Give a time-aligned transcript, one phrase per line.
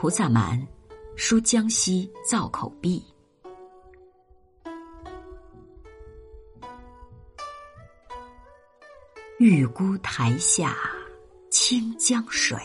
[0.00, 0.66] 菩萨蛮，
[1.14, 3.04] 书江西造口壁。
[9.38, 10.74] 玉姑台下
[11.50, 12.58] 清江水，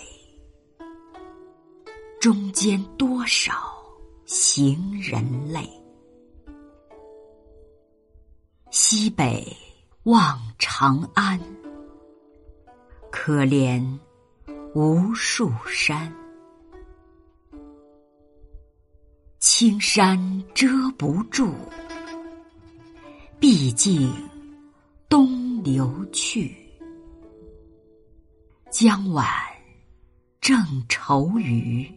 [2.21, 3.53] 中间多少
[4.23, 5.21] 行人
[5.51, 5.69] 泪。
[8.71, 9.45] 西北
[10.03, 11.37] 望长安，
[13.11, 13.85] 可怜
[14.73, 16.09] 无数山。
[19.57, 20.19] 青山
[20.53, 21.53] 遮不住，
[23.39, 24.13] 毕竟
[25.07, 26.53] 东流去。
[28.69, 29.25] 江晚
[30.41, 30.57] 正
[30.89, 31.89] 愁余，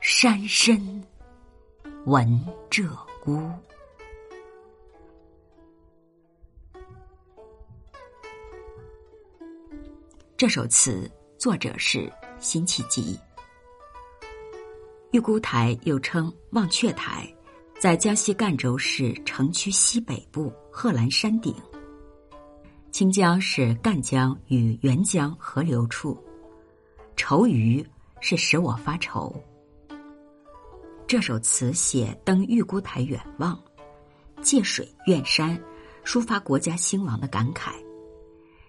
[0.00, 1.04] 山深
[2.04, 2.24] 闻
[2.70, 2.88] 鹧
[3.24, 3.52] 鸪。
[10.36, 13.18] 这首词作者是辛弃疾。
[15.12, 17.30] 玉姑台又称望阙台，
[17.78, 21.54] 在江西赣州市城区西北部贺兰山顶。
[22.90, 26.18] 清江是赣江与沅江合流处，
[27.14, 27.86] 愁余
[28.20, 29.30] 是使我发愁。
[31.06, 33.62] 这首词写登玉姑台远望，
[34.40, 35.62] 借水怨山，
[36.06, 37.72] 抒发国家兴亡的感慨。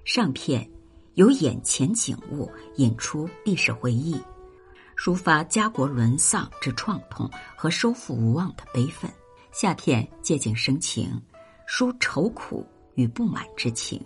[0.03, 0.69] 上片
[1.13, 4.19] 由眼前景物引出历史回忆，
[4.97, 9.09] 抒发家国沦丧之创痛和收复无望的悲愤；
[9.51, 11.21] 下片借景生情，
[11.67, 14.01] 抒愁苦与不满之情。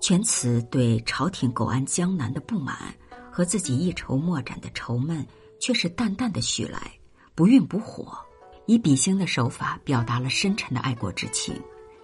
[0.00, 2.94] 全词对朝廷苟安江南的不满
[3.30, 5.26] 和自己一筹莫展的愁闷，
[5.60, 6.92] 却是淡淡的许来，
[7.34, 8.16] 不愠不火，
[8.66, 11.60] 以比兴的手法表达了深沉的爱国之情，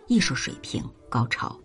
[0.08, 1.56] 艺术水平高超。